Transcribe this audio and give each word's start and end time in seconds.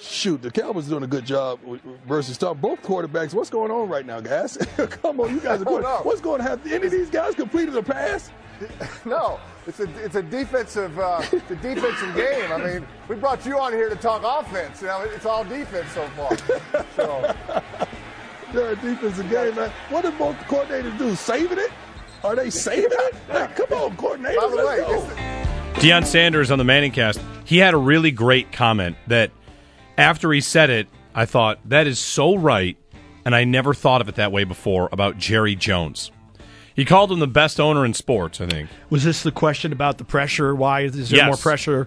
Shoot, 0.00 0.40
the 0.42 0.50
Cowboys 0.50 0.86
doing 0.86 1.02
a 1.02 1.06
good 1.06 1.26
job 1.26 1.60
versus 2.08 2.38
Tom. 2.38 2.58
Both 2.58 2.80
quarterbacks. 2.82 3.34
What's 3.34 3.50
going 3.50 3.70
on 3.70 3.88
right 3.88 4.06
now, 4.06 4.20
guys? 4.20 4.56
Come 4.76 5.20
on, 5.20 5.34
you 5.34 5.40
guys 5.40 5.60
are 5.60 5.64
good. 5.66 5.82
no. 5.82 6.00
What's 6.02 6.20
going 6.22 6.38
to 6.38 6.44
happen? 6.44 6.72
Any 6.72 6.86
of 6.86 6.92
these 6.92 7.10
guys 7.10 7.34
completed 7.34 7.76
a 7.76 7.82
pass? 7.82 8.30
No, 9.06 9.40
it's 9.66 9.80
a 9.80 9.84
it's 10.04 10.16
a 10.16 10.22
defensive 10.22 10.98
uh, 10.98 11.22
it's 11.32 11.50
a 11.50 11.56
defensive 11.56 12.14
game. 12.14 12.52
I 12.52 12.58
mean, 12.58 12.86
we 13.08 13.16
brought 13.16 13.46
you 13.46 13.58
on 13.58 13.72
here 13.72 13.88
to 13.88 13.96
talk 13.96 14.20
offense. 14.22 14.82
You 14.82 14.88
know, 14.88 15.00
it's 15.00 15.24
all 15.24 15.44
defense 15.44 15.90
so 15.92 16.06
far. 16.08 16.36
So 16.94 17.34
They're 18.52 18.72
a 18.72 18.76
defensive 18.76 19.30
game, 19.30 19.54
man. 19.54 19.70
What 19.88 20.02
did 20.02 20.18
both 20.18 20.36
coordinators 20.40 20.98
do? 20.98 21.14
Saving 21.14 21.56
it? 21.58 21.70
Are 22.22 22.36
they 22.36 22.50
saving 22.50 22.90
it? 22.92 23.14
Hey, 23.28 23.48
come 23.56 23.72
on, 23.78 23.96
coordinators. 23.96 24.36
by 24.36 24.48
the 24.48 24.56
let's 24.56 24.68
way, 24.68 25.74
go. 25.74 25.80
Deion 25.80 26.04
Sanders 26.04 26.50
on 26.50 26.58
the 26.58 26.64
Manning 26.64 26.92
cast, 26.92 27.18
he 27.46 27.56
had 27.56 27.72
a 27.72 27.78
really 27.78 28.10
great 28.10 28.52
comment 28.52 28.96
that 29.06 29.30
after 30.00 30.32
he 30.32 30.40
said 30.40 30.70
it, 30.70 30.88
I 31.14 31.26
thought, 31.26 31.58
that 31.68 31.86
is 31.86 31.98
so 31.98 32.36
right, 32.36 32.76
and 33.24 33.34
I 33.34 33.44
never 33.44 33.74
thought 33.74 34.00
of 34.00 34.08
it 34.08 34.14
that 34.16 34.32
way 34.32 34.44
before 34.44 34.88
about 34.92 35.18
Jerry 35.18 35.54
Jones. 35.54 36.10
He 36.74 36.84
called 36.84 37.12
him 37.12 37.18
the 37.18 37.26
best 37.26 37.60
owner 37.60 37.84
in 37.84 37.92
sports, 37.94 38.40
I 38.40 38.46
think. 38.46 38.70
Was 38.88 39.04
this 39.04 39.22
the 39.22 39.32
question 39.32 39.72
about 39.72 39.98
the 39.98 40.04
pressure? 40.04 40.54
Why 40.54 40.82
is 40.82 41.10
there 41.10 41.18
Yes. 41.18 41.26
more 41.26 41.36
pressure? 41.36 41.86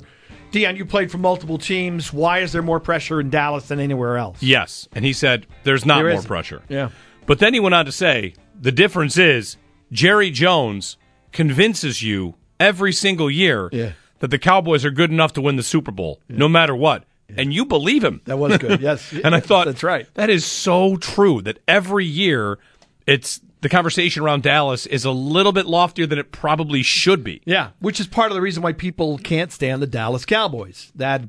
Deion, 0.52 0.78
you 0.78 0.86
played 0.86 1.10
for 1.10 1.18
multiple 1.18 1.58
teams. 1.58 2.14
Why 2.14 2.40
is 2.40 2.52
there 2.52 2.62
more 2.62 2.80
pressure 2.80 3.20
in 3.20 3.32
Dallas 3.32 3.68
than 3.70 3.80
anywhere 3.80 4.18
else? 4.18 4.44
Yes. 4.44 4.88
And 4.94 5.04
he 5.04 5.12
said, 5.14 5.48
there's 5.64 5.84
not 5.86 5.96
There 5.98 6.10
more 6.10 6.14
isn't. 6.20 6.28
pressure. 6.28 6.62
Yeah. 6.70 6.90
But 7.26 7.40
then 7.40 7.54
he 7.56 7.60
went 7.60 7.74
on 7.74 7.86
to 7.86 7.92
say, 7.92 8.36
the 8.60 8.72
difference 8.72 9.18
is 9.18 9.58
Jerry 9.92 10.30
Jones 10.30 10.98
convinces 11.32 12.04
you 12.04 12.36
every 12.60 12.94
single 12.94 13.32
year 13.32 13.70
Yeah. 13.72 13.92
that 14.20 14.30
the 14.30 14.38
Cowboys 14.38 14.86
are 14.86 14.92
good 14.92 15.10
enough 15.10 15.34
to 15.34 15.42
win 15.42 15.56
the 15.56 15.64
Super 15.64 15.92
Bowl, 15.92 16.20
no 16.30 16.48
matter 16.48 16.76
what. 16.76 17.04
And 17.38 17.54
you 17.54 17.66
believe 17.66 18.04
him. 18.04 18.22
That 18.26 18.38
was 18.38 18.58
good. 18.58 18.82
Yes. 18.82 19.12
and 19.24 19.34
I 19.36 19.40
thought 19.40 19.66
that's 19.68 19.84
right. 19.84 20.08
That 20.16 20.30
is 20.30 20.46
so 20.46 20.98
true. 20.98 21.42
That 21.42 21.60
every 21.68 22.06
year, 22.06 22.60
it's 23.08 23.40
the 23.62 23.70
conversation 23.70 24.24
around 24.24 24.44
Dallas 24.44 24.86
is 24.86 25.06
a 25.06 25.12
little 25.12 25.52
bit 25.54 25.66
loftier 25.66 26.06
than 26.06 26.20
it 26.20 26.32
probably 26.32 26.84
should 26.84 27.24
be. 27.24 27.42
Yeah, 27.46 27.70
which 27.80 28.00
is 28.00 28.08
part 28.08 28.30
of 28.32 28.36
the 28.36 28.42
reason 28.42 28.62
why 28.64 28.74
people 28.74 29.18
can't 29.18 29.52
stand 29.52 29.82
the 29.82 29.88
Dallas 29.88 30.26
Cowboys. 30.26 30.92
That 30.96 31.24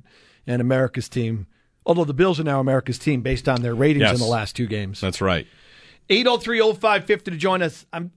and 0.47 0.61
America's 0.61 1.09
team. 1.09 1.47
Although 1.87 2.05
the 2.05 2.15
Bills 2.15 2.41
are 2.41 2.45
now 2.45 2.61
America's 2.61 2.99
team 2.99 3.21
based 3.21 3.49
on 3.49 3.63
their 3.63 3.75
ratings 3.75 4.03
Yes. 4.03 4.15
in 4.15 4.19
the 4.21 4.27
last 4.27 4.57
two 4.57 4.67
games. 4.67 5.01
That's 5.01 5.21
right. 5.21 5.47
803-0550 6.09 7.25
to 7.25 7.31
join 7.33 7.63
us. 7.63 7.87
I'm 7.93 8.11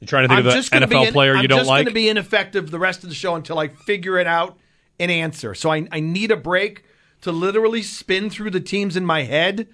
You 0.00 0.06
trying 0.06 0.24
to 0.24 0.28
think 0.28 0.40
I'm 0.40 0.46
of 0.46 0.52
just 0.54 0.72
an 0.74 0.82
NFL 0.82 1.06
in- 1.08 1.12
player 1.12 1.36
I'm 1.36 1.42
you 1.42 1.48
don't 1.48 1.58
just 1.60 1.68
like? 1.68 1.84
going 1.84 1.92
to 1.92 1.94
be 1.94 2.08
ineffective 2.08 2.70
the 2.70 2.78
rest 2.78 3.02
of 3.02 3.08
the 3.08 3.14
show 3.14 3.34
until 3.34 3.58
I 3.58 3.68
figure 3.68 4.18
it 4.18 4.26
out 4.26 4.58
and 4.98 5.10
answer. 5.10 5.54
So 5.54 5.70
I, 5.70 5.86
I 5.90 6.00
need 6.00 6.30
a 6.30 6.36
break 6.36 6.84
to 7.22 7.32
literally 7.32 7.82
spin 7.82 8.30
through 8.30 8.50
the 8.50 8.60
teams 8.60 8.96
in 8.96 9.06
my 9.06 9.22
head. 9.22 9.68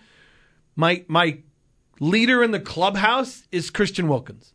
My 0.77 1.05
my 1.09 1.39
leader 1.99 2.43
in 2.43 2.51
the 2.51 2.61
clubhouse 2.61 3.45
is 3.53 3.71
Christian 3.71 4.09
Wilkins. 4.09 4.55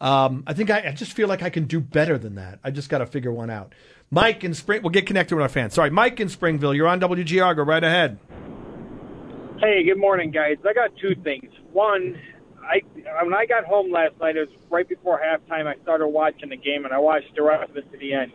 Um, 0.00 0.44
I 0.46 0.52
think 0.52 0.70
I, 0.70 0.88
I 0.88 0.92
just 0.92 1.12
feel 1.12 1.26
like 1.26 1.42
I 1.42 1.50
can 1.50 1.64
do 1.64 1.80
better 1.80 2.18
than 2.18 2.36
that. 2.36 2.60
I 2.62 2.70
just 2.70 2.88
got 2.88 2.98
to 2.98 3.06
figure 3.06 3.32
one 3.32 3.50
out. 3.50 3.74
Mike 4.10 4.44
in 4.44 4.54
Spring, 4.54 4.82
we'll 4.82 4.90
get 4.90 5.06
connected 5.06 5.34
with 5.34 5.42
our 5.42 5.48
fans. 5.48 5.74
Sorry, 5.74 5.90
Mike 5.90 6.20
in 6.20 6.28
Springville. 6.28 6.72
You're 6.72 6.86
on 6.86 7.00
WGR. 7.00 7.56
Go 7.56 7.62
right 7.62 7.82
ahead. 7.82 8.18
Hey, 9.58 9.82
good 9.82 9.98
morning, 9.98 10.30
guys. 10.30 10.56
I 10.66 10.72
got 10.72 10.90
two 10.96 11.16
things. 11.24 11.50
One, 11.72 12.16
I 12.62 12.80
when 13.24 13.34
I 13.34 13.44
got 13.44 13.64
home 13.64 13.90
last 13.90 14.14
night, 14.20 14.36
it 14.36 14.48
was 14.48 14.58
right 14.70 14.88
before 14.88 15.20
halftime. 15.20 15.66
I 15.66 15.74
started 15.82 16.06
watching 16.06 16.50
the 16.50 16.56
game, 16.56 16.84
and 16.84 16.94
I 16.94 16.98
watched 16.98 17.34
the 17.34 17.42
rest 17.42 17.70
of 17.70 17.76
it 17.76 17.90
to 17.90 17.98
the 17.98 18.14
end. 18.14 18.32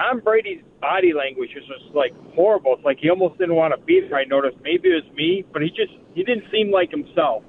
Tom 0.00 0.20
Brady's 0.20 0.62
body 0.80 1.12
language 1.12 1.50
was 1.54 1.64
just 1.66 1.94
like 1.94 2.14
horrible. 2.34 2.74
It's 2.74 2.84
like 2.84 2.98
he 2.98 3.10
almost 3.10 3.38
didn't 3.38 3.54
want 3.54 3.78
to 3.78 3.84
be 3.84 4.00
there. 4.00 4.18
I 4.18 4.24
noticed. 4.24 4.56
Maybe 4.62 4.88
it 4.88 5.04
was 5.04 5.14
me, 5.14 5.44
but 5.52 5.60
he 5.60 5.68
just 5.68 5.92
he 6.14 6.24
didn't 6.24 6.44
seem 6.50 6.70
like 6.70 6.90
himself. 6.90 7.42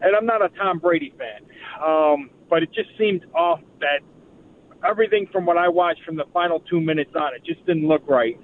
And 0.00 0.16
I'm 0.16 0.24
not 0.24 0.42
a 0.42 0.48
Tom 0.56 0.78
Brady 0.78 1.12
fan, 1.18 1.46
um, 1.84 2.30
but 2.48 2.62
it 2.62 2.72
just 2.72 2.88
seemed 2.98 3.26
off 3.34 3.60
that 3.80 4.00
everything 4.88 5.26
from 5.30 5.44
what 5.44 5.58
I 5.58 5.68
watched 5.68 6.02
from 6.04 6.16
the 6.16 6.24
final 6.32 6.60
two 6.60 6.80
minutes 6.80 7.10
on, 7.14 7.34
it 7.34 7.44
just 7.44 7.64
didn't 7.66 7.86
look 7.86 8.08
right. 8.08 8.40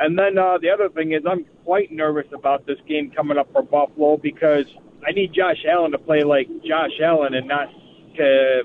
And 0.00 0.18
then 0.18 0.38
uh, 0.38 0.58
the 0.62 0.70
other 0.70 0.88
thing 0.88 1.12
is, 1.12 1.22
I'm 1.28 1.44
quite 1.64 1.92
nervous 1.92 2.26
about 2.32 2.66
this 2.66 2.78
game 2.88 3.10
coming 3.10 3.36
up 3.36 3.52
for 3.52 3.62
Buffalo 3.62 4.16
because 4.16 4.64
I 5.06 5.12
need 5.12 5.32
Josh 5.34 5.64
Allen 5.70 5.92
to 5.92 5.98
play 5.98 6.22
like 6.22 6.48
Josh 6.64 6.92
Allen 7.02 7.34
and 7.34 7.48
not 7.48 7.68
to 8.16 8.62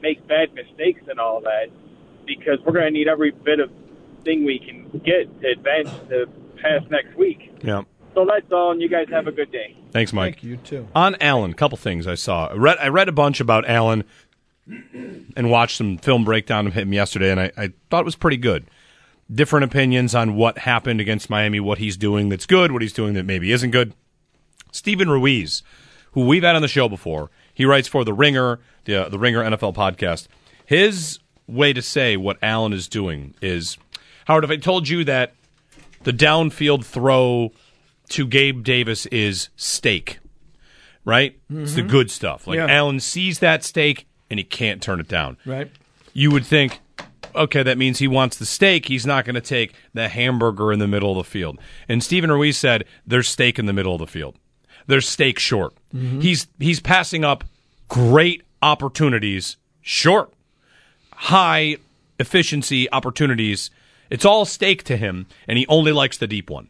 make 0.00 0.26
bad 0.26 0.54
mistakes 0.54 1.02
and 1.08 1.20
all 1.20 1.40
that. 1.42 1.66
Because 2.28 2.58
we're 2.64 2.72
going 2.72 2.84
to 2.84 2.90
need 2.90 3.08
every 3.08 3.30
bit 3.30 3.58
of 3.60 3.70
thing 4.24 4.44
we 4.44 4.58
can 4.58 5.00
get 5.04 5.40
to 5.40 5.48
advance 5.48 5.90
to 6.10 6.26
pass 6.62 6.82
next 6.90 7.16
week. 7.16 7.50
yeah. 7.62 7.82
So 8.14 8.24
that's 8.24 8.50
all, 8.50 8.72
and 8.72 8.82
you 8.82 8.88
guys 8.88 9.06
have 9.10 9.28
a 9.28 9.32
good 9.32 9.52
day. 9.52 9.76
Thanks, 9.92 10.12
Mike. 10.12 10.36
Thank 10.36 10.44
you 10.44 10.56
too. 10.56 10.88
On 10.94 11.14
Allen, 11.20 11.54
couple 11.54 11.78
things 11.78 12.06
I 12.06 12.14
saw. 12.16 12.48
I 12.48 12.54
read, 12.54 12.76
I 12.78 12.88
read 12.88 13.08
a 13.08 13.12
bunch 13.12 13.38
about 13.40 13.68
Allen 13.68 14.02
and 15.36 15.50
watched 15.50 15.76
some 15.76 15.98
film 15.98 16.24
breakdown 16.24 16.66
of 16.66 16.74
him 16.74 16.92
yesterday, 16.92 17.30
and 17.30 17.38
I, 17.38 17.52
I 17.56 17.72
thought 17.90 18.00
it 18.00 18.04
was 18.04 18.16
pretty 18.16 18.36
good. 18.36 18.66
Different 19.32 19.64
opinions 19.64 20.14
on 20.14 20.34
what 20.34 20.58
happened 20.58 21.00
against 21.00 21.30
Miami, 21.30 21.60
what 21.60 21.78
he's 21.78 21.96
doing 21.96 22.28
that's 22.28 22.46
good, 22.46 22.72
what 22.72 22.82
he's 22.82 22.92
doing 22.92 23.14
that 23.14 23.24
maybe 23.24 23.52
isn't 23.52 23.70
good. 23.70 23.94
Stephen 24.72 25.08
Ruiz, 25.08 25.62
who 26.12 26.26
we've 26.26 26.42
had 26.42 26.56
on 26.56 26.62
the 26.62 26.68
show 26.68 26.88
before, 26.88 27.30
he 27.54 27.64
writes 27.64 27.86
for 27.88 28.04
the 28.04 28.14
Ringer, 28.14 28.58
the 28.84 29.06
uh, 29.06 29.08
the 29.08 29.18
Ringer 29.18 29.44
NFL 29.44 29.74
podcast. 29.74 30.26
His 30.64 31.18
way 31.48 31.72
to 31.72 31.82
say 31.82 32.16
what 32.16 32.38
Allen 32.42 32.72
is 32.72 32.88
doing 32.88 33.34
is, 33.42 33.76
Howard, 34.26 34.44
if 34.44 34.50
I 34.50 34.56
told 34.56 34.88
you 34.88 35.04
that 35.04 35.32
the 36.04 36.12
downfield 36.12 36.84
throw 36.84 37.52
to 38.10 38.26
Gabe 38.26 38.62
Davis 38.62 39.06
is 39.06 39.48
steak, 39.56 40.18
right? 41.04 41.38
It's 41.50 41.74
the 41.74 41.80
mm-hmm. 41.80 41.90
good 41.90 42.10
stuff. 42.10 42.46
Like 42.46 42.56
Yeah. 42.56 42.66
Allen 42.68 43.00
sees 43.00 43.40
that 43.40 43.64
steak 43.64 44.06
and 44.30 44.38
he 44.38 44.44
can't 44.44 44.82
turn 44.82 45.00
it 45.00 45.08
down. 45.08 45.38
Right. 45.44 45.70
You 46.12 46.30
would 46.30 46.46
think, 46.46 46.80
okay, 47.34 47.62
that 47.62 47.78
means 47.78 47.98
he 47.98 48.08
wants 48.08 48.36
the 48.38 48.46
steak. 48.46 48.86
He's 48.86 49.06
not 49.06 49.24
going 49.24 49.34
to 49.34 49.40
take 49.40 49.74
the 49.94 50.08
hamburger 50.08 50.72
in 50.72 50.78
the 50.78 50.88
middle 50.88 51.12
of 51.12 51.26
the 51.26 51.30
field. 51.30 51.58
And 51.88 52.02
Stephen 52.02 52.30
Ruiz 52.30 52.56
said, 52.56 52.84
there's 53.06 53.28
steak 53.28 53.58
in 53.58 53.66
the 53.66 53.72
middle 53.72 53.94
of 53.94 54.00
the 54.00 54.06
field. 54.06 54.36
There's 54.86 55.08
steak 55.08 55.38
short. 55.38 55.74
Mm-hmm. 55.94 56.20
He's 56.20 56.46
he's 56.58 56.80
passing 56.80 57.24
up 57.24 57.44
great 57.88 58.42
opportunities 58.62 59.58
short. 59.82 60.32
High 61.18 61.76
efficiency 62.18 62.90
opportunities. 62.90 63.70
It's 64.10 64.24
all 64.24 64.44
steak 64.44 64.82
to 64.84 64.96
him, 64.96 65.26
and 65.46 65.58
he 65.58 65.66
only 65.68 65.92
likes 65.92 66.16
the 66.16 66.26
deep 66.26 66.48
one. 66.50 66.68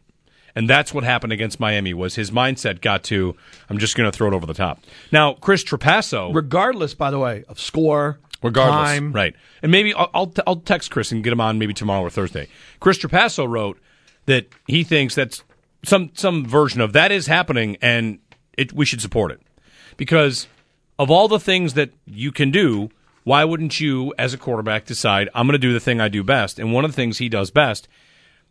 And 0.55 0.69
that's 0.69 0.93
what 0.93 1.03
happened 1.03 1.31
against 1.31 1.59
Miami 1.59 1.93
was 1.93 2.15
his 2.15 2.31
mindset 2.31 2.81
got 2.81 3.03
to 3.05 3.35
I'm 3.69 3.77
just 3.77 3.95
going 3.95 4.11
to 4.11 4.15
throw 4.15 4.27
it 4.27 4.33
over 4.33 4.45
the 4.45 4.53
top. 4.53 4.81
Now, 5.11 5.33
Chris 5.33 5.63
Trapasso 5.63 6.33
Regardless, 6.33 6.93
by 6.93 7.11
the 7.11 7.19
way, 7.19 7.43
of 7.47 7.59
score, 7.59 8.19
regardless, 8.41 8.89
time, 8.89 9.13
right? 9.13 9.35
And 9.61 9.71
maybe 9.71 9.93
I'll 9.93 10.09
I'll, 10.13 10.27
t- 10.27 10.41
I'll 10.45 10.57
text 10.57 10.91
Chris 10.91 11.11
and 11.11 11.23
get 11.23 11.31
him 11.31 11.41
on 11.41 11.59
maybe 11.59 11.73
tomorrow 11.73 12.01
or 12.01 12.09
Thursday. 12.09 12.47
Chris 12.79 12.97
Trapasso 12.97 13.47
wrote 13.47 13.79
that 14.25 14.47
he 14.67 14.83
thinks 14.83 15.15
that's 15.15 15.43
some 15.83 16.11
some 16.13 16.45
version 16.45 16.81
of 16.81 16.93
that 16.93 17.11
is 17.11 17.27
happening, 17.27 17.77
and 17.81 18.19
it, 18.57 18.73
we 18.73 18.85
should 18.85 19.01
support 19.01 19.31
it 19.31 19.39
because 19.97 20.47
of 20.97 21.09
all 21.09 21.27
the 21.27 21.39
things 21.39 21.73
that 21.75 21.91
you 22.05 22.31
can 22.31 22.51
do. 22.51 22.89
Why 23.29 23.45
wouldn't 23.45 23.79
you, 23.79 24.11
as 24.17 24.33
a 24.33 24.39
quarterback, 24.39 24.85
decide 24.85 25.29
I'm 25.35 25.45
going 25.45 25.53
to 25.53 25.59
do 25.59 25.71
the 25.71 25.79
thing 25.79 26.01
I 26.01 26.07
do 26.07 26.23
best? 26.23 26.57
And 26.57 26.73
one 26.73 26.83
of 26.83 26.89
the 26.91 26.95
things 26.95 27.19
he 27.19 27.29
does 27.29 27.51
best, 27.51 27.87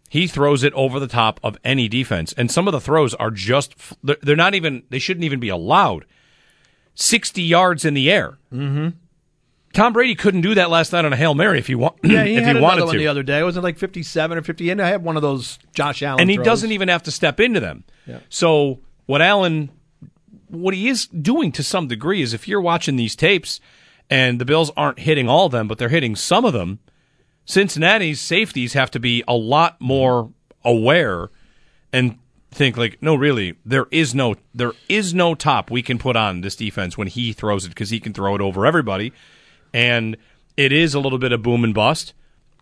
he 0.08 0.28
throws 0.28 0.62
it 0.62 0.72
over 0.74 1.00
the 1.00 1.08
top 1.08 1.40
of 1.42 1.58
any 1.64 1.88
defense, 1.88 2.32
and 2.38 2.48
some 2.48 2.68
of 2.68 2.72
the 2.72 2.80
throws 2.80 3.12
are 3.14 3.32
just 3.32 3.74
they're 4.04 4.36
not 4.36 4.54
even 4.54 4.84
they 4.90 5.00
shouldn't 5.00 5.24
even 5.24 5.40
be 5.40 5.48
allowed. 5.48 6.04
Sixty 6.94 7.42
yards 7.42 7.84
in 7.84 7.94
the 7.94 8.08
air. 8.08 8.38
Mm-hmm. 8.54 8.90
Tom 9.74 9.92
Brady 9.92 10.14
couldn't 10.14 10.42
do 10.42 10.54
that 10.54 10.70
last 10.70 10.92
night 10.92 11.04
on 11.04 11.12
a 11.12 11.16
hail 11.16 11.34
mary 11.34 11.58
if 11.58 11.66
he 11.66 11.74
wa- 11.74 11.94
Yeah, 12.04 12.22
he 12.24 12.36
if 12.36 12.44
had 12.44 12.54
he 12.56 12.62
wanted 12.62 12.84
one 12.84 12.92
to. 12.94 12.98
the 13.00 13.08
other 13.08 13.24
day. 13.24 13.40
It 13.40 13.42
Was 13.42 13.56
it 13.56 13.62
like 13.64 13.78
fifty-seven 13.78 14.38
or 14.38 14.42
fifty? 14.42 14.70
And 14.70 14.80
I 14.80 14.86
had 14.88 15.02
one 15.02 15.16
of 15.16 15.22
those 15.22 15.58
Josh 15.74 16.04
Allen, 16.04 16.20
and 16.20 16.30
he 16.30 16.36
throws. 16.36 16.46
doesn't 16.46 16.70
even 16.72 16.86
have 16.88 17.02
to 17.02 17.10
step 17.10 17.40
into 17.40 17.58
them. 17.58 17.82
Yeah. 18.06 18.20
So 18.28 18.78
what 19.06 19.20
Allen, 19.22 19.70
what 20.46 20.72
he 20.74 20.88
is 20.88 21.06
doing 21.08 21.50
to 21.52 21.64
some 21.64 21.88
degree 21.88 22.22
is 22.22 22.32
if 22.32 22.46
you're 22.46 22.60
watching 22.60 22.94
these 22.96 23.16
tapes 23.16 23.60
and 24.10 24.40
the 24.40 24.44
Bills 24.44 24.70
aren't 24.76 25.00
hitting 25.00 25.28
all 25.28 25.46
of 25.46 25.52
them, 25.52 25.68
but 25.68 25.78
they're 25.78 25.88
hitting 25.88 26.16
some 26.16 26.44
of 26.44 26.52
them, 26.52 26.78
Cincinnati's 27.44 28.20
safeties 28.20 28.74
have 28.74 28.90
to 28.90 29.00
be 29.00 29.24
a 29.26 29.34
lot 29.34 29.80
more 29.80 30.30
aware 30.64 31.30
and 31.92 32.18
think 32.50 32.76
like, 32.76 32.98
no, 33.00 33.14
really, 33.14 33.56
there 33.64 33.86
is 33.90 34.14
no 34.14 34.36
there 34.54 34.72
is 34.88 35.14
no 35.14 35.34
top 35.34 35.70
we 35.70 35.82
can 35.82 35.98
put 35.98 36.16
on 36.16 36.42
this 36.42 36.56
defense 36.56 36.98
when 36.98 37.08
he 37.08 37.32
throws 37.32 37.64
it 37.64 37.70
because 37.70 37.90
he 37.90 38.00
can 38.00 38.12
throw 38.12 38.34
it 38.34 38.40
over 38.40 38.66
everybody, 38.66 39.12
and 39.72 40.16
it 40.56 40.72
is 40.72 40.92
a 40.94 41.00
little 41.00 41.18
bit 41.18 41.32
of 41.32 41.42
boom 41.42 41.64
and 41.64 41.74
bust, 41.74 42.12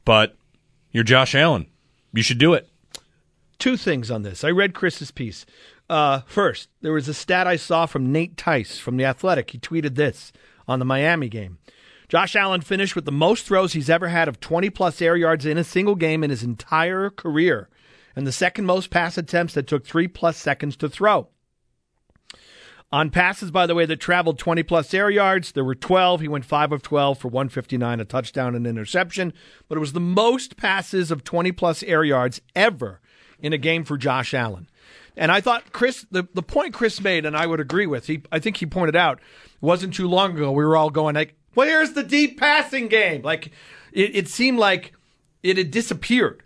but 0.04 0.36
you're 0.92 1.04
Josh 1.04 1.34
Allen, 1.34 1.66
you 2.12 2.22
should 2.22 2.38
do 2.38 2.54
it. 2.54 2.68
Two 3.58 3.76
things 3.76 4.10
on 4.10 4.22
this. 4.22 4.44
I 4.44 4.50
read 4.50 4.74
Chris's 4.74 5.10
piece. 5.10 5.46
Uh, 5.88 6.20
first, 6.26 6.68
there 6.80 6.92
was 6.92 7.08
a 7.08 7.14
stat 7.14 7.46
I 7.46 7.56
saw 7.56 7.86
from 7.86 8.12
Nate 8.12 8.36
Tice 8.36 8.78
from 8.78 8.96
The 8.96 9.04
Athletic. 9.04 9.50
He 9.50 9.58
tweeted 9.58 9.94
this 9.94 10.32
on 10.68 10.78
the 10.78 10.84
Miami 10.84 11.28
game. 11.28 11.58
Josh 12.08 12.36
Allen 12.36 12.60
finished 12.60 12.94
with 12.94 13.04
the 13.04 13.12
most 13.12 13.46
throws 13.46 13.72
he's 13.72 13.90
ever 13.90 14.08
had 14.08 14.28
of 14.28 14.38
20 14.38 14.70
plus 14.70 15.02
air 15.02 15.16
yards 15.16 15.44
in 15.44 15.58
a 15.58 15.64
single 15.64 15.96
game 15.96 16.22
in 16.22 16.30
his 16.30 16.42
entire 16.42 17.10
career, 17.10 17.68
and 18.14 18.26
the 18.26 18.32
second 18.32 18.64
most 18.64 18.90
pass 18.90 19.18
attempts 19.18 19.54
that 19.54 19.66
took 19.66 19.84
three 19.84 20.06
plus 20.06 20.36
seconds 20.36 20.76
to 20.76 20.88
throw. 20.88 21.28
On 22.92 23.10
passes, 23.10 23.50
by 23.50 23.66
the 23.66 23.74
way, 23.74 23.84
that 23.84 23.96
traveled 23.96 24.38
20 24.38 24.62
plus 24.62 24.94
air 24.94 25.10
yards, 25.10 25.52
there 25.52 25.64
were 25.64 25.74
12. 25.74 26.20
He 26.20 26.28
went 26.28 26.44
5 26.44 26.70
of 26.70 26.82
12 26.82 27.18
for 27.18 27.28
159, 27.28 27.98
a 27.98 28.04
touchdown 28.04 28.54
and 28.54 28.66
interception. 28.66 29.32
But 29.68 29.76
it 29.76 29.80
was 29.80 29.92
the 29.92 30.00
most 30.00 30.56
passes 30.56 31.10
of 31.10 31.24
20 31.24 31.50
plus 31.52 31.82
air 31.82 32.04
yards 32.04 32.40
ever 32.54 33.00
in 33.40 33.52
a 33.52 33.58
game 33.58 33.84
for 33.84 33.98
Josh 33.98 34.32
Allen. 34.32 34.68
And 35.16 35.32
I 35.32 35.40
thought 35.40 35.72
Chris, 35.72 36.06
the, 36.10 36.28
the 36.34 36.42
point 36.42 36.74
Chris 36.74 37.00
made, 37.00 37.24
and 37.24 37.36
I 37.36 37.46
would 37.46 37.60
agree 37.60 37.86
with, 37.86 38.06
he, 38.06 38.22
I 38.30 38.38
think 38.38 38.58
he 38.58 38.66
pointed 38.66 38.96
out, 38.96 39.20
wasn't 39.60 39.94
too 39.94 40.08
long 40.08 40.36
ago, 40.36 40.52
we 40.52 40.64
were 40.64 40.76
all 40.76 40.90
going 40.90 41.14
like, 41.14 41.34
well, 41.54 41.66
here's 41.66 41.92
the 41.92 42.02
deep 42.02 42.38
passing 42.38 42.88
game. 42.88 43.22
Like, 43.22 43.46
it, 43.92 44.14
it 44.14 44.28
seemed 44.28 44.58
like 44.58 44.92
it 45.42 45.56
had 45.56 45.70
disappeared. 45.70 46.42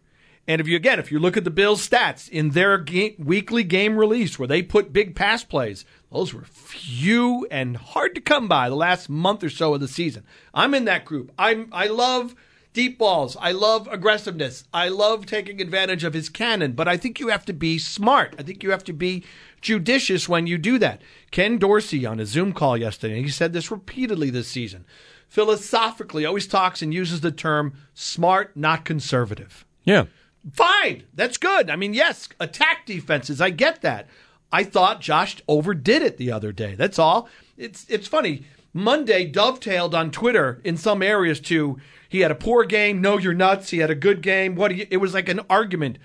And 0.47 0.61
if 0.61 0.67
you 0.67 0.75
again, 0.75 0.99
if 0.99 1.13
you 1.13 1.19
look 1.19 1.37
at 1.37 1.45
the 1.45 1.51
Bills' 1.51 1.87
stats 1.87 2.29
in 2.29 2.51
their 2.51 2.79
game, 2.79 3.15
weekly 3.19 3.63
game 3.63 3.97
release, 3.97 4.39
where 4.39 4.49
they 4.49 4.63
put 4.63 4.93
big 4.93 5.15
pass 5.15 5.45
plays, 5.45 5.85
those 6.11 6.35
were 6.35 6.45
few 6.45 7.47
and 7.53 7.77
hard 7.77 8.17
to 8.17 8.21
come 8.21 8.49
by 8.49 8.69
the 8.69 8.75
last 8.75 9.09
month 9.09 9.45
or 9.45 9.51
so 9.51 9.75
of 9.75 9.81
the 9.81 9.87
season. 9.87 10.25
I'm 10.53 10.75
in 10.75 10.87
that 10.87 11.05
group. 11.05 11.31
I'm 11.39 11.69
I 11.71 11.87
love 11.87 12.35
deep 12.73 12.99
balls. 12.99 13.37
I 13.41 13.53
love 13.53 13.89
aggressiveness. 13.91 14.65
I 14.73 14.89
love 14.89 15.27
taking 15.27 15.61
advantage 15.61 16.05
of 16.05 16.15
his 16.15 16.29
cannon, 16.29 16.73
but 16.73 16.89
I 16.89 16.97
think 16.97 17.21
you 17.21 17.29
have 17.29 17.45
to 17.47 17.53
be 17.53 17.79
smart. 17.79 18.35
I 18.39 18.43
think 18.43 18.63
you 18.63 18.71
have 18.71 18.85
to 18.85 18.93
be 18.93 19.25
judicious 19.61 20.29
when 20.29 20.47
you 20.47 20.59
do 20.59 20.79
that. 20.79 21.03
Ken 21.31 21.59
Dorsey 21.59 22.07
on 22.07 22.21
a 22.21 22.27
Zoom 22.27 22.53
call 22.53 22.77
yesterday, 22.77 23.23
he 23.23 23.29
said 23.29 23.53
this 23.53 23.71
repeatedly 23.71 24.31
this 24.31 24.49
season. 24.49 24.85
Philosophically, 25.29 26.25
always 26.27 26.47
talks 26.49 26.83
and 26.83 26.93
uses 26.93 27.21
the 27.21 27.31
term 27.31 27.75
smart, 27.95 28.57
not 28.57 28.85
conservative. 28.85 29.65
Yeah. 29.85 30.07
Fine. 30.53 31.05
That's 31.15 31.37
good. 31.37 31.71
I 31.71 31.77
mean, 31.77 31.95
yes, 31.95 32.29
attack 32.41 32.87
defenses. 32.87 33.41
I 33.41 33.51
get 33.51 33.83
that. 33.83 34.09
I 34.53 34.65
thought 34.65 35.01
Josh 35.01 35.37
overdid 35.47 36.03
it 36.03 36.17
the 36.17 36.33
other 36.33 36.51
day. 36.51 36.75
That's 36.75 36.99
all. 36.99 37.29
It's 37.57 37.87
it's 37.89 38.09
funny. 38.09 38.45
Monday 38.73 39.25
dovetailed 39.25 39.95
on 39.95 40.11
Twitter 40.11 40.61
in 40.65 40.77
some 40.77 41.03
areas 41.03 41.41
to 41.41 41.79
he 42.09 42.21
had 42.21 42.31
a 42.31 42.37
poor 42.37 42.65
game. 42.65 43.01
No, 43.01 43.19
you're 43.19 43.35
nuts. 43.35 43.71
He 43.71 43.79
had 43.79 43.91
a 43.91 43.95
good 43.95 44.21
game. 44.21 44.55
What? 44.57 44.75
You, 44.75 44.87
it 44.91 44.99
was 44.99 45.15
like 45.15 45.29
an 45.29 45.41
argument. 45.49 45.99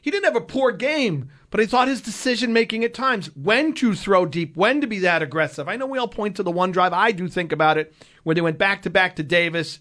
He 0.00 0.10
didn't 0.10 0.26
have 0.26 0.36
a 0.36 0.46
poor 0.46 0.72
game, 0.72 1.30
but 1.50 1.60
I 1.60 1.66
thought 1.66 1.88
his 1.88 2.00
decision 2.00 2.52
making 2.52 2.84
at 2.84 2.94
times, 2.94 3.34
when 3.34 3.74
to 3.74 3.94
throw 3.94 4.26
deep, 4.26 4.56
when 4.56 4.80
to 4.80 4.86
be 4.86 5.00
that 5.00 5.22
aggressive. 5.22 5.68
I 5.68 5.76
know 5.76 5.86
we 5.86 5.98
all 5.98 6.08
point 6.08 6.36
to 6.36 6.42
the 6.42 6.50
one 6.50 6.70
drive. 6.70 6.92
I 6.92 7.12
do 7.12 7.28
think 7.28 7.50
about 7.50 7.78
it 7.78 7.94
when 8.22 8.36
they 8.36 8.40
went 8.40 8.58
back 8.58 8.82
to 8.82 8.90
back 8.90 9.16
to 9.16 9.22
Davis. 9.22 9.80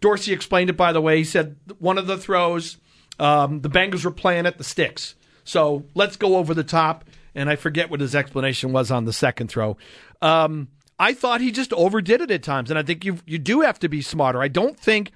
Dorsey 0.00 0.32
explained 0.32 0.70
it 0.70 0.76
by 0.76 0.92
the 0.92 1.00
way. 1.00 1.18
He 1.18 1.24
said 1.24 1.56
one 1.78 1.98
of 1.98 2.06
the 2.06 2.16
throws, 2.16 2.78
um, 3.18 3.60
the 3.60 3.68
Bengals 3.68 4.04
were 4.04 4.10
playing 4.10 4.46
at 4.46 4.58
the 4.58 4.64
sticks. 4.64 5.14
So 5.44 5.84
let's 5.94 6.16
go 6.16 6.36
over 6.36 6.54
the 6.54 6.64
top. 6.64 7.04
And 7.34 7.48
I 7.48 7.56
forget 7.56 7.90
what 7.90 8.00
his 8.00 8.14
explanation 8.14 8.72
was 8.72 8.90
on 8.90 9.04
the 9.04 9.12
second 9.12 9.48
throw. 9.48 9.76
Um, 10.20 10.68
I 11.00 11.14
thought 11.14 11.40
he 11.40 11.50
just 11.50 11.72
overdid 11.72 12.20
it 12.20 12.30
at 12.30 12.42
times, 12.42 12.70
and 12.70 12.78
I 12.78 12.82
think 12.82 13.06
you 13.06 13.18
you 13.24 13.38
do 13.38 13.62
have 13.62 13.78
to 13.78 13.88
be 13.88 14.02
smarter. 14.02 14.42
I 14.42 14.48
don't 14.48 14.78
think 14.78 15.12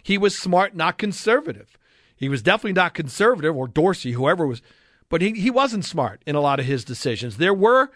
he 0.00 0.16
was 0.16 0.38
smart, 0.38 0.76
not 0.76 0.96
conservative. 0.96 1.76
He 2.16 2.28
was 2.28 2.40
definitely 2.40 2.74
not 2.74 2.94
conservative, 2.94 3.56
or 3.56 3.66
Dorsey, 3.66 4.12
whoever 4.12 4.46
was, 4.46 4.62
but 5.08 5.20
he 5.20 5.32
he 5.32 5.50
wasn't 5.50 5.84
smart 5.84 6.22
in 6.24 6.36
a 6.36 6.40
lot 6.40 6.60
of 6.60 6.66
his 6.66 6.84
decisions. 6.84 7.38
There 7.38 7.52
were 7.52 7.90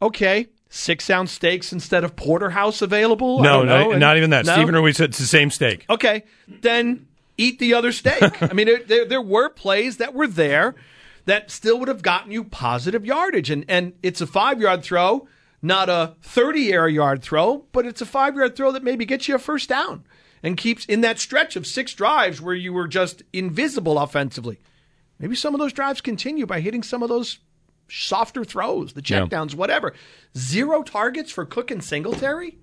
okay 0.00 0.46
six 0.70 1.10
ounce 1.10 1.30
steaks 1.30 1.74
instead 1.74 2.04
of 2.04 2.16
porterhouse 2.16 2.80
available. 2.80 3.42
No, 3.42 3.62
no, 3.62 3.90
not, 3.90 3.98
not, 3.98 4.16
even 4.16 4.30
that. 4.30 4.46
No? 4.46 4.54
Stephen 4.54 4.74
Ruiz 4.74 4.96
said 4.96 5.10
it's 5.10 5.18
the 5.18 5.26
same 5.26 5.50
steak. 5.50 5.84
Okay, 5.90 6.24
then 6.48 7.06
eat 7.36 7.58
the 7.58 7.74
other 7.74 7.92
steak. 7.92 8.42
I 8.42 8.54
mean, 8.54 8.66
there, 8.66 8.82
there, 8.82 9.04
there 9.04 9.22
were 9.22 9.50
plays 9.50 9.98
that 9.98 10.14
were 10.14 10.26
there 10.26 10.74
that 11.26 11.50
still 11.50 11.78
would 11.80 11.88
have 11.88 12.00
gotten 12.00 12.32
you 12.32 12.44
positive 12.44 13.04
yardage, 13.04 13.50
and 13.50 13.66
and 13.68 13.92
it's 14.02 14.22
a 14.22 14.26
five 14.26 14.58
yard 14.58 14.82
throw 14.82 15.28
not 15.62 15.88
a 15.88 16.14
30 16.22 16.72
air 16.72 16.88
yard 16.88 17.22
throw, 17.22 17.64
but 17.72 17.86
it's 17.86 18.00
a 18.00 18.06
five 18.06 18.36
yard 18.36 18.56
throw 18.56 18.72
that 18.72 18.84
maybe 18.84 19.04
gets 19.04 19.28
you 19.28 19.34
a 19.34 19.38
first 19.38 19.68
down 19.68 20.04
and 20.42 20.56
keeps 20.56 20.84
in 20.86 21.00
that 21.00 21.18
stretch 21.18 21.56
of 21.56 21.66
six 21.66 21.92
drives 21.94 22.40
where 22.40 22.54
you 22.54 22.72
were 22.72 22.88
just 22.88 23.22
invisible 23.32 23.98
offensively. 23.98 24.60
Maybe 25.18 25.34
some 25.34 25.54
of 25.54 25.60
those 25.60 25.72
drives 25.72 26.00
continue 26.00 26.46
by 26.46 26.60
hitting 26.60 26.82
some 26.82 27.02
of 27.02 27.08
those 27.08 27.38
softer 27.88 28.44
throws, 28.44 28.92
the 28.92 29.02
checkdowns, 29.02 29.52
yeah. 29.52 29.56
whatever. 29.56 29.94
Zero 30.36 30.82
targets 30.82 31.30
for 31.30 31.44
Cook 31.46 31.70
and 31.70 31.82
Singletary. 31.82 32.58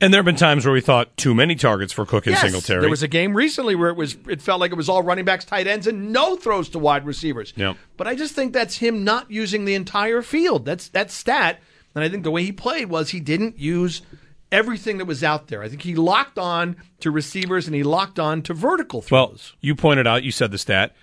And 0.00 0.12
there 0.12 0.18
have 0.18 0.26
been 0.26 0.36
times 0.36 0.66
where 0.66 0.74
we 0.74 0.82
thought 0.82 1.16
too 1.16 1.34
many 1.34 1.54
targets 1.54 1.92
for 1.92 2.04
Cook 2.04 2.26
and 2.26 2.34
yes, 2.34 2.42
Singletary. 2.42 2.80
There 2.80 2.90
was 2.90 3.02
a 3.02 3.08
game 3.08 3.34
recently 3.34 3.74
where 3.74 3.88
it 3.88 3.96
was 3.96 4.16
it 4.28 4.42
felt 4.42 4.60
like 4.60 4.70
it 4.72 4.76
was 4.76 4.88
all 4.88 5.02
running 5.02 5.24
backs, 5.24 5.44
tight 5.44 5.66
ends, 5.66 5.86
and 5.86 6.12
no 6.12 6.36
throws 6.36 6.68
to 6.70 6.78
wide 6.78 7.06
receivers. 7.06 7.54
Yep. 7.56 7.76
But 7.96 8.06
I 8.06 8.14
just 8.14 8.34
think 8.34 8.52
that's 8.52 8.76
him 8.76 9.04
not 9.04 9.30
using 9.30 9.64
the 9.64 9.74
entire 9.74 10.20
field. 10.20 10.66
That's 10.66 10.88
that 10.88 11.10
stat 11.10 11.60
and 11.96 12.04
I 12.04 12.10
think 12.10 12.24
the 12.24 12.30
way 12.30 12.44
he 12.44 12.52
played 12.52 12.90
was 12.90 13.10
he 13.10 13.20
didn't 13.20 13.58
use 13.58 14.02
everything 14.52 14.98
that 14.98 15.06
was 15.06 15.24
out 15.24 15.48
there. 15.48 15.62
I 15.62 15.68
think 15.68 15.82
he 15.82 15.94
locked 15.94 16.38
on 16.38 16.76
to 17.00 17.10
receivers 17.10 17.66
and 17.66 17.74
he 17.74 17.82
locked 17.82 18.18
on 18.18 18.42
to 18.42 18.54
vertical 18.54 19.00
throws. 19.00 19.10
Well, 19.10 19.58
you 19.62 19.74
pointed 19.74 20.06
out, 20.06 20.22
you 20.22 20.30
said 20.30 20.50
the 20.50 20.58
stat, 20.58 20.94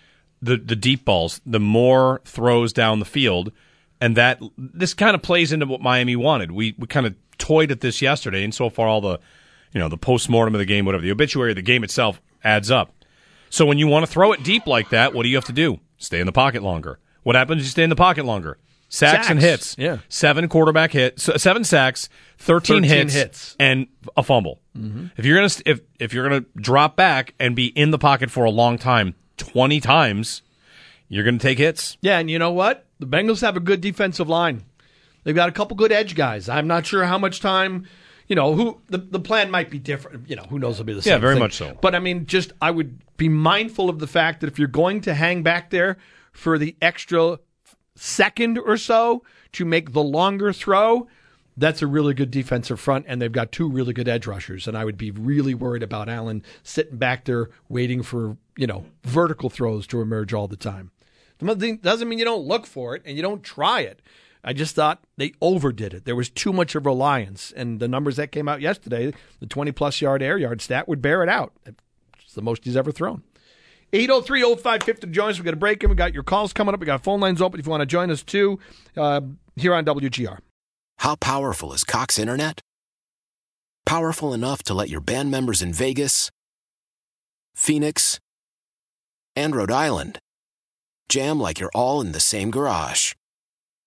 the 0.42 0.56
the 0.56 0.76
deep 0.76 1.04
balls, 1.04 1.42
the 1.46 1.60
more 1.60 2.22
throws 2.26 2.72
down 2.72 3.00
the 3.00 3.06
field, 3.06 3.52
and 4.00 4.16
that 4.16 4.40
this 4.56 4.94
kind 4.94 5.16
of 5.16 5.24
plays 5.24 5.52
into 5.52 5.66
what 5.66 5.82
Miami 5.82 6.16
wanted. 6.16 6.52
We 6.52 6.76
we 6.78 6.86
kind 6.86 7.08
of 7.08 7.16
toyed 7.40 7.72
at 7.72 7.82
this 7.82 8.02
yesterday, 8.02 8.44
and 8.44 8.54
so 8.54 8.70
far 8.70 8.88
all 8.88 9.02
the 9.02 9.20
you 9.72 9.80
know 9.80 9.90
the 9.90 9.98
post 9.98 10.30
mortem 10.30 10.54
of 10.54 10.60
the 10.60 10.66
game, 10.66 10.86
whatever 10.86 11.02
the 11.02 11.12
obituary 11.12 11.54
of 11.54 11.56
the 11.56 11.64
game 11.64 11.84
itself 11.84 12.22
adds 12.44 12.70
up. 12.70 12.94
So 13.50 13.66
when 13.66 13.80
you 13.80 13.88
want 13.88 14.06
to 14.06 14.12
throw 14.12 14.32
it 14.32 14.44
deep 14.44 14.68
like 14.68 14.90
that, 14.90 15.14
what 15.14 15.24
do 15.24 15.30
you 15.30 15.36
have 15.38 15.46
to 15.46 15.54
do? 15.54 15.80
Stay 15.98 16.20
in 16.20 16.28
the 16.28 16.32
pocket 16.32 16.62
longer. 16.62 17.00
What 17.24 17.36
happens 17.36 17.62
if 17.62 17.66
you 17.66 17.72
stay 17.72 17.84
in 17.84 17.90
the 17.90 17.96
pocket 17.96 18.26
longer? 18.26 18.58
Sacks, 18.94 19.12
sacks, 19.12 19.30
and 19.32 19.40
hits. 19.40 19.76
Yeah. 19.76 19.98
Seven 20.08 20.48
quarterback 20.48 20.92
hits, 20.92 21.28
seven 21.42 21.64
sacks, 21.64 22.10
13, 22.38 22.84
13 22.84 22.84
hits, 22.84 23.14
hits, 23.16 23.56
and 23.60 23.88
a 24.16 24.22
fumble. 24.22 24.62
Mm-hmm. 24.78 25.08
If 25.18 25.26
you're 25.26 25.36
going 25.36 25.50
to 25.50 25.64
if 25.66 25.82
if 26.00 26.14
you're 26.14 26.30
to 26.30 26.46
drop 26.56 26.96
back 26.96 27.34
and 27.40 27.56
be 27.56 27.66
in 27.66 27.90
the 27.90 27.98
pocket 27.98 28.30
for 28.30 28.44
a 28.46 28.52
long 28.52 28.78
time, 28.78 29.16
20 29.38 29.80
times, 29.80 30.44
you're 31.10 31.24
going 31.24 31.40
to 31.40 31.42
take 31.42 31.58
hits. 31.58 31.98
Yeah, 32.02 32.20
and 32.20 32.30
you 32.30 32.38
know 32.38 32.52
what? 32.52 32.86
The 33.00 33.08
Bengals 33.08 33.42
have 33.42 33.58
a 33.58 33.60
good 33.60 33.82
defensive 33.82 34.30
line. 34.30 34.64
They've 35.24 35.34
got 35.34 35.50
a 35.50 35.54
couple 35.54 35.76
good 35.76 35.92
edge 35.92 36.14
guys. 36.14 36.48
I'm 36.48 36.68
not 36.68 36.86
sure 36.86 37.04
how 37.06 37.18
much 37.18 37.40
time 37.40 37.88
you 38.28 38.36
know, 38.36 38.54
who 38.54 38.80
the, 38.90 39.00
the 39.00 39.20
plan 39.20 39.50
might 39.50 39.72
be 39.72 39.80
different. 39.80 40.30
You 40.30 40.36
know, 40.36 40.44
who 40.44 40.60
knows? 40.60 40.76
It'll 40.76 40.86
be 40.86 40.94
the 40.94 41.02
same. 41.02 41.14
Yeah, 41.14 41.18
very 41.18 41.34
thing. 41.34 41.40
much 41.40 41.54
so. 41.54 41.76
But 41.82 41.96
I 41.96 42.00
mean, 42.00 42.28
just 42.28 42.54
I 42.62 42.70
would 42.70 43.00
be 43.18 43.28
mindful 43.28 43.90
of 43.90 43.98
the 43.98 44.08
fact 44.08 44.42
that 44.42 44.48
if 44.48 44.60
you're 44.60 44.68
going 44.68 45.02
to 45.02 45.16
hang 45.16 45.42
back 45.42 45.72
there 45.72 45.98
for 46.32 46.60
the 46.60 46.76
extra 46.80 47.40
second 47.96 48.58
or 48.58 48.78
so 48.78 49.24
to 49.54 49.66
make 49.66 49.94
the 49.94 50.04
longer 50.04 50.52
throw, 50.54 51.08
that's 51.56 51.82
a 51.82 51.88
really 51.88 52.14
good 52.14 52.32
defensive 52.32 52.80
front, 52.80 53.06
and 53.08 53.22
they've 53.22 53.32
got 53.32 53.52
two 53.52 53.70
really 53.70 53.94
good 53.94 54.08
edge 54.08 54.26
rushers. 54.26 54.68
And 54.68 54.78
I 54.78 54.86
would 54.86 54.98
be 54.98 55.12
really 55.12 55.54
worried 55.54 55.84
about 55.84 56.10
Allen 56.10 56.44
sitting 56.64 56.98
back 56.98 57.26
there 57.26 57.50
waiting 57.70 58.02
for 58.04 58.38
you 58.58 58.68
know 58.68 58.86
vertical 59.04 59.50
throws 59.50 59.88
to 59.88 60.02
emerge 60.02 60.34
all 60.34 60.48
the 60.48 60.58
time. 60.58 60.92
Doesn't 61.40 62.10
mean 62.10 62.20
you 62.20 62.26
don't 62.26 62.48
look 62.48 62.66
for 62.66 62.96
it 62.96 63.02
and 63.06 63.18
you 63.18 63.22
don't 63.22 63.44
try 63.44 63.82
it. 63.82 64.02
I 64.44 64.54
just 64.54 64.76
thought 64.76 65.04
they 65.16 65.34
overdid 65.42 65.94
it. 65.94 66.06
There 66.06 66.16
was 66.16 66.30
too 66.30 66.52
much 66.52 66.76
of 66.76 66.86
reliance, 66.86 67.54
and 67.56 67.80
the 67.80 67.88
numbers 67.88 68.18
that 68.18 68.32
came 68.32 68.50
out 68.50 68.60
yesterday, 68.60 69.14
the 69.40 69.46
20 69.46 69.72
plus 69.72 70.02
yard 70.02 70.22
air 70.22 70.38
yard 70.38 70.62
stat 70.62 70.88
would 70.88 71.02
bear 71.02 71.24
it 71.24 71.30
out. 71.30 71.54
It's 71.66 72.34
the 72.34 72.42
most 72.42 72.66
he's 72.66 72.76
ever 72.76 72.92
thrown. 72.92 73.24
803 73.94 74.42
0550 74.42 75.08
to 75.08 75.08
join 75.08 75.30
us. 75.30 75.38
we 75.38 75.46
got 75.46 75.54
a 75.54 75.58
break 75.58 75.84
in. 75.84 75.90
We 75.90 75.96
got 75.96 76.14
your 76.14 76.24
calls 76.24 76.52
coming 76.52 76.74
up. 76.74 76.80
We 76.80 76.86
got 76.86 77.04
phone 77.04 77.20
lines 77.20 77.42
open 77.42 77.60
if 77.60 77.66
you 77.66 77.70
want 77.70 77.82
to 77.82 77.86
join 77.86 78.10
us 78.10 78.24
too 78.24 78.60
uh, 78.98 79.22
here 79.56 79.74
on 79.74 79.86
WGR. 79.86 80.40
How 80.98 81.16
powerful 81.16 81.74
is 81.74 81.84
Cox 81.84 82.18
Internet? 82.18 82.62
Powerful 83.86 84.34
enough 84.34 84.64
to 84.64 84.74
let 84.74 84.90
your 84.90 85.02
band 85.02 85.30
members 85.30 85.62
in 85.62 85.74
Vegas, 85.74 86.32
Phoenix, 87.54 88.20
and 89.36 89.56
Rhode 89.56 89.72
Island 89.72 90.20
jam 91.10 91.40
like 91.40 91.60
you're 91.60 91.72
all 91.76 92.02
in 92.02 92.12
the 92.12 92.20
same 92.20 92.50
garage. 92.50 93.14